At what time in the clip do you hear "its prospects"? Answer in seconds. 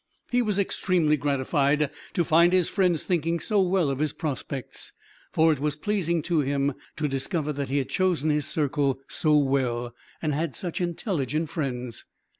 4.01-4.93